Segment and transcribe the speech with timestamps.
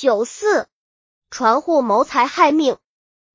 [0.00, 0.66] 九四，
[1.30, 2.78] 船户谋财害命。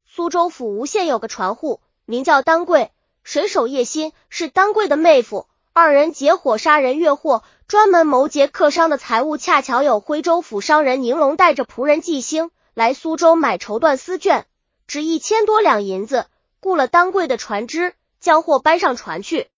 [0.03, 2.91] 苏州府吴县有个船户，名叫丹桂，
[3.21, 9.37] 水手叶心是丹桂的妹夫，二人结伙杀人越货，专门谋劫客商的财物。
[9.37, 14.45] 恰巧有徽州府商人宁龙带着仆人纪兴来苏州买绸缎丝绢，
[14.87, 16.25] 值一千多两银子，
[16.61, 19.49] 雇了丹桂的船只，将货搬上船去。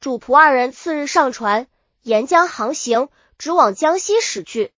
[0.00, 1.66] 主仆二人次日上船，
[2.00, 4.72] 沿江航行，直往江西驶去。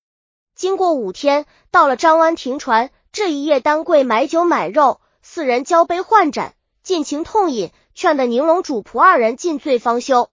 [0.59, 2.91] 经过五天，到了张湾停船。
[3.13, 10.31] 这一夜，丹桂买酒买肉，四人交杯换盏，尽情痛饮，劝得宁龙主仆二人尽醉方休。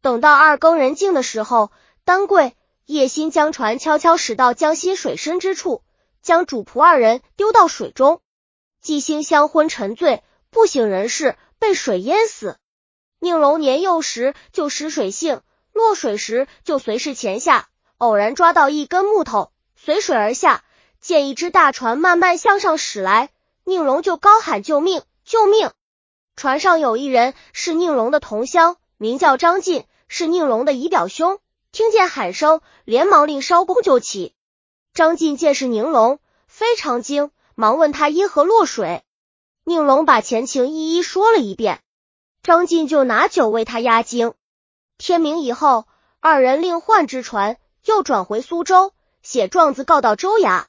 [0.00, 1.70] 等到二更人静的时候，
[2.06, 5.82] 丹桂、叶心将船悄悄驶到江西水深之处，
[6.22, 8.22] 将主仆二人丢到水中。
[8.80, 12.56] 季星香昏沉醉，不省人事，被水淹死。
[13.18, 15.42] 宁龙年幼时就识水性，
[15.74, 19.52] 落水时就随时潜下，偶然抓到一根木头。
[19.80, 20.64] 随水而下，
[21.00, 23.30] 见一只大船慢慢向上驶来，
[23.62, 25.02] 宁荣就高喊救命！
[25.24, 25.70] 救命！
[26.34, 31.38] 船上有一人是宁荣的同乡，名叫张进，是宁荣的姨表兄。
[31.70, 34.34] 听见喊声，连忙令艄公救起。
[34.92, 39.04] 张进见是宁龙，非常惊，忙问他因何落水。
[39.64, 41.80] 宁龙把前情一一说了一遍，
[42.42, 44.34] 张进就拿酒为他压惊。
[44.98, 45.86] 天明以后，
[46.20, 48.92] 二人另换只船，又转回苏州。
[49.22, 50.64] 写状子告到州衙，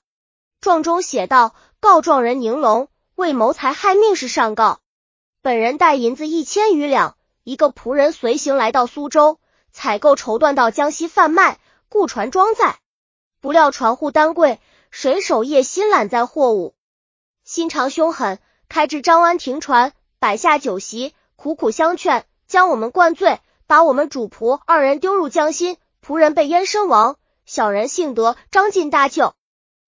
[0.59, 4.79] 状中写道：告状人宁龙为谋财害命事上告，
[5.41, 9.39] 本人带银子一千余两，一个仆人随行来到苏州，
[9.71, 12.79] 采购绸缎到江西贩卖，雇船装载。
[13.39, 16.75] 不料船户单贵，水手叶心揽载货物，
[17.45, 27.18] 心肠凶狠，开至张湾停船，摆下酒席，苦苦相劝，将我们灌醉，把我们主仆二人丢入江心，仆人被淹身亡。
[27.49, 29.33] 小人幸得张进大救，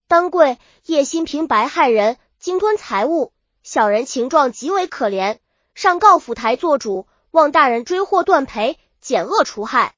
[0.07, 5.37] 丹贵叶心平白害人，鲸吞财物，小人情状极为可怜，
[5.75, 9.93] 上告府台做主，望大人追获断赔，减恶除害。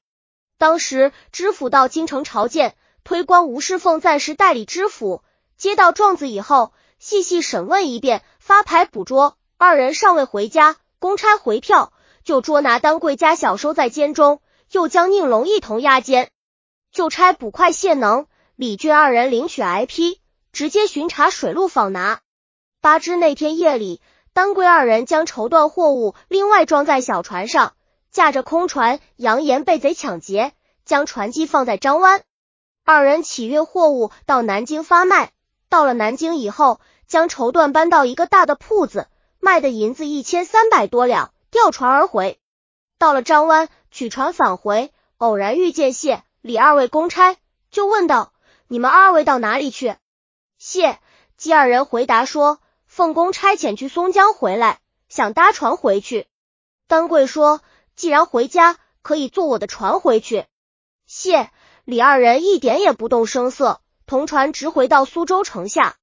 [0.58, 5.22] 当时知府到京城朝见，推官吴世凤暂时代理知府。
[5.56, 9.38] 接到状子以后，细细审问一遍，发牌捕捉。
[9.56, 11.94] 二人尚未回家，公差回票，
[12.24, 16.30] 就捉拿丹贵家小收在监中，又将宁龙一同押监。
[16.94, 20.20] 就差捕快谢能、李俊二人领取 I P，
[20.52, 22.20] 直接巡查水路访拿。
[22.80, 24.00] 八知那天夜里，
[24.32, 27.74] 丹桂二人将绸缎货物另外装在小船上，
[28.12, 30.52] 驾着空船，扬言被贼抢劫，
[30.84, 32.22] 将船机放在张湾。
[32.84, 35.32] 二人起运货物到南京发卖。
[35.68, 36.78] 到了南京以后，
[37.08, 39.08] 将绸缎搬到一个大的铺子，
[39.40, 42.38] 卖的银子一千三百多两，调船而回。
[43.00, 46.22] 到了张湾，取船返回，偶然遇见谢。
[46.44, 47.38] 李二位公差
[47.70, 48.34] 就问道
[48.68, 49.96] ：“你们二位到哪里去？”
[50.60, 51.00] 谢
[51.38, 56.26] 姬二人回答说：“奉公差遣去松江回来，想搭船回去。”
[56.86, 57.62] 丹桂说
[57.96, 60.44] ：“既然回家，可以坐我的船回去。”
[61.08, 61.50] 谢
[61.86, 65.96] 李二人一点也不动声色，同船直回到苏州城下。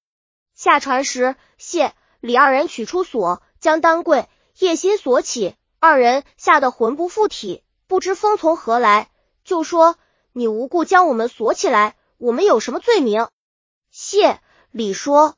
[0.55, 4.27] 下船时，谢李二人取出锁，将丹桂
[4.57, 9.11] 叶心锁起，二人吓得魂不附体，不知风从何来，
[9.43, 9.97] 就说。
[10.33, 13.27] 你无故将我们锁起来，我们有什么罪名？
[13.89, 14.39] 谢
[14.71, 15.35] 李说：“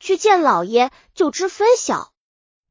[0.00, 2.12] 去见老爷，就知分晓。”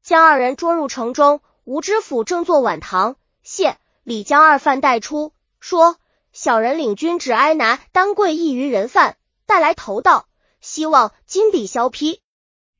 [0.02, 5.96] 将二人捉入城中，吴知府正坐晚堂，谢李将二犯带出，说
[6.32, 9.16] ：“小人领军只挨拿丹桂一余人犯，
[9.46, 10.26] 带来头道，
[10.60, 12.20] 希望金笔削批。”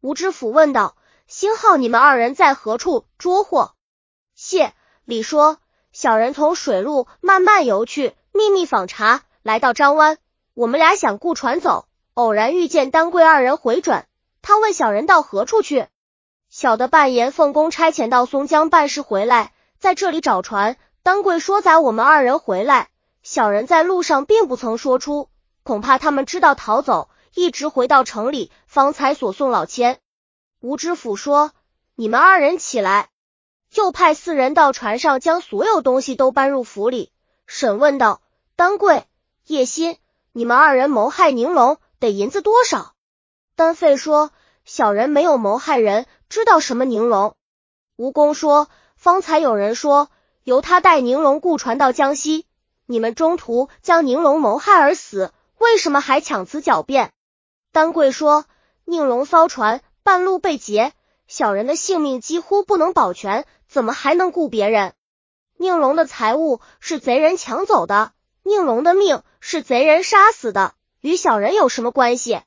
[0.03, 0.97] 吴知府问道
[1.29, 3.73] ：“星号你们二人在何处捉获？”
[4.35, 4.75] 谢
[5.05, 5.59] 李说
[5.95, 10.19] ：“小人从水路慢慢游去。”秘密访查，来到张湾，
[10.55, 14.07] 我们俩想雇船走，偶然遇见丹桂二人回转。
[14.43, 15.87] 他问小人到何处去，
[16.51, 20.77] 小的扮言奉公差遣到松江办事回来，在这里找船。
[21.05, 22.89] 丹桂说载我们二人回来，
[23.23, 25.29] 小人在路上并不曾说出，
[25.63, 30.01] 恐怕他们知道逃走，一直回到城里，方才所送老千。
[30.59, 31.53] 吴知府说
[31.95, 33.11] ：“你们二人起来。”
[33.75, 37.11] 又派四人到船上，将所有东西都搬入府里，
[37.47, 38.21] 审问道。
[38.57, 39.05] 丹桂、
[39.47, 39.99] 叶心，
[40.33, 42.95] 你们二人谋害宁龙，得银子多少？
[43.57, 44.31] 丹费说
[44.65, 47.35] ：“小人没有谋害人，知道什么宁龙？”
[47.97, 50.09] 吴公说：“方才有人说，
[50.45, 52.47] 由他带宁龙雇船到江西，
[52.87, 57.13] 你们中途将宁龙谋害而死，为什么还强词狡辩？”
[57.73, 58.45] 丹桂说
[58.87, 60.93] ：“宁龙骚船半路被劫，
[61.27, 64.95] 小人的性命几乎不能保全，怎么还能雇别人？
[65.57, 68.13] 宁龙的财物是贼人抢走的。”
[68.47, 72.43] 宁龙的命是贼人杀死的，与小人有什么关系？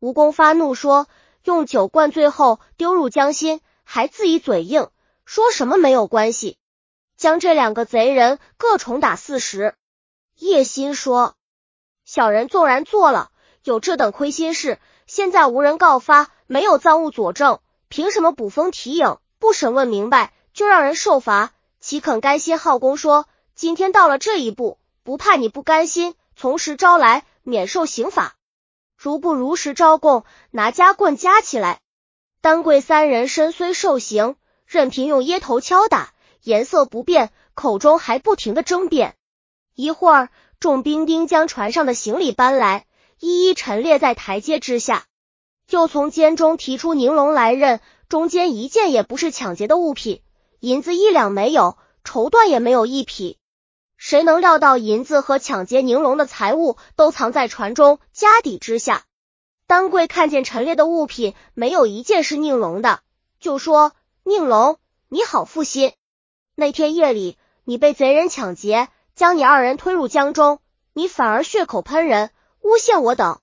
[0.00, 1.06] 吴公发怒说
[1.44, 4.88] ：“用酒灌醉后丢入江心，还自己嘴硬，
[5.24, 6.58] 说什么没有关系，
[7.16, 9.76] 将这两个贼人各重打四十。”
[10.34, 11.36] 叶心说
[12.04, 13.30] ：“小人纵然做了
[13.62, 21.52] 有这等亏心事，现在无人告发，没有赃物佐证，凭什么捕风提影，不审问明白就让人受罚？
[21.80, 28.34] 岂肯甘心？”浩公说：“今天到了这一步，不怕你不甘心，从实招来，免受刑罚。”
[28.96, 31.80] 如不如实招供，拿夹棍夹起来。
[32.40, 34.36] 丹桂三人身虽受刑，
[34.66, 36.12] 任凭用椰头敲打，
[36.42, 39.14] 颜色不变，口中还不停的争辩。
[39.74, 42.86] 一会儿，众兵丁将船上的行李搬来，
[43.20, 45.06] 一一陈列在台阶之下。
[45.68, 50.22] 又从监中提出宁龙来认，中间一件也不是抢劫的物品，
[50.60, 53.36] 银子一两没有，绸缎也没有一匹。
[53.98, 59.04] 谁能料到银子和抢劫宁龙的财物都藏在船中家底之下？
[59.66, 63.00] 丹桂看见陈列的物品没有一件是宁龙的，
[63.38, 63.92] 就说
[64.24, 64.78] ：“宁龙，
[65.08, 65.92] 你好负心！
[66.54, 70.60] 那天夜里你被贼人抢劫，将你二人推入江中，
[70.94, 72.30] 你反而血口喷人，
[72.62, 73.40] 诬陷我等。”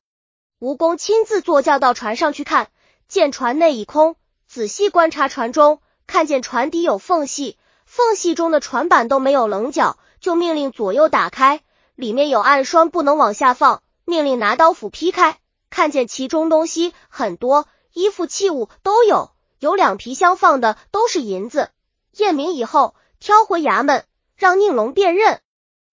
[0.65, 2.71] 吴公亲自坐轿到船上去看，
[3.07, 4.15] 见船内已空，
[4.47, 9.99] 仔细观察船中，看见船底有缝隙，缝隙中的船板都没有棱角。
[10.19, 11.61] 就命令左右打开，
[11.93, 13.83] 里面有暗栓，不能往下放。
[14.05, 15.37] 命令拿刀斧劈开，
[15.69, 19.29] 看见其中东西很多，衣服器物都有，
[19.59, 21.69] 有两皮箱放的都是银子。
[22.17, 24.03] 验明以后，挑回衙门，
[24.35, 25.41] 让宁龙辨认。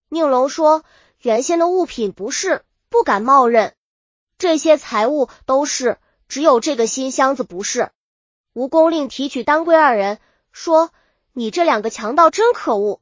[0.09, 0.83] 宁龙说
[1.21, 3.75] ：“原先的物品不是，不敢冒认。
[4.43, 7.93] 这些财物都是，只有这个新箱子不是。”
[8.55, 10.19] 吴公令提取丹桂二人，
[10.51, 10.91] 说
[11.33, 13.01] ：“你这两个强盗真可恶。”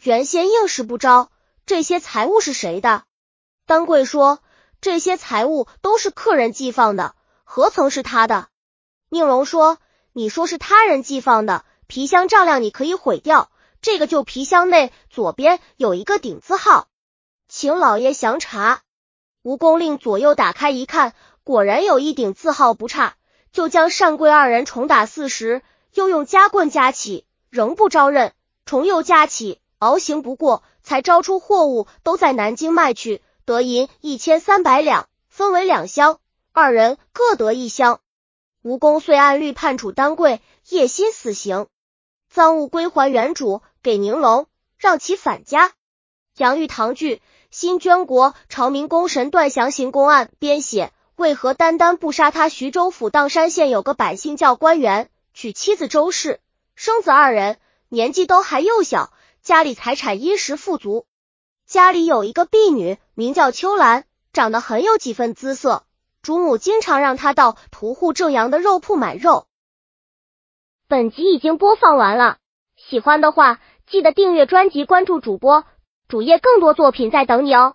[0.00, 1.32] 原先硬是不招，
[1.66, 3.02] 这些财物是谁的？
[3.66, 4.38] 丹桂说
[4.80, 8.46] ：“这些财物都是客人寄放的，何曾是他的？”
[9.10, 9.78] 宁荣说
[10.14, 13.50] ：“你说是他人寄放的，皮箱丈量你可以毁掉。
[13.82, 16.86] 这个旧皮箱内左边有一个顶字号，
[17.48, 18.82] 请老爷详查。”
[19.42, 21.14] 吴公令左右打开一看，
[21.44, 23.14] 果然有一顶字号不差，
[23.52, 25.62] 就将单桂二人重打四十，
[25.94, 28.34] 又用夹棍夹起，仍不招认，
[28.66, 29.58] 重又夹起。
[29.78, 36.18] 熬行不过，才招出货物都在南京卖去，得银一千三百两，分为两箱，
[36.52, 38.00] 二人各得一箱。
[38.60, 41.66] 吴公遂按律判处丹桂、叶心死刑，
[42.28, 45.72] 赃物归还原主，给宁龙，让其返家。
[46.36, 52.48] 杨玉堂剧新捐国朝明功臣段祥行公案编写，为何单单不杀他？
[52.48, 56.38] 徐州府砀山县有个百姓叫官员，娶妻子周氏，
[56.76, 57.58] 生子二人，
[57.88, 59.12] 年纪都还幼小。
[59.42, 61.06] 家里财产殷实富足，
[61.66, 65.84] 家里有一个婢女，名叫秋兰，长得很有几分姿色。
[66.22, 69.46] 主母经常让她到屠户正阳的肉铺买肉。
[70.86, 72.36] 本集已经播放完了，
[72.76, 75.64] 喜欢的话记得订阅专辑，关注主播
[76.10, 77.74] 主页，更多作品在等你哦。